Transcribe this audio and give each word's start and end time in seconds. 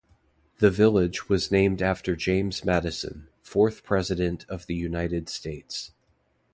The 0.57 0.71
village 0.71 1.29
was 1.29 1.51
named 1.51 1.79
after 1.79 2.15
James 2.15 2.65
Madison, 2.65 3.27
fourth 3.43 3.83
President 3.83 4.47
of 4.49 4.65
the 4.65 4.73
United 4.73 5.29
States. 5.29 5.91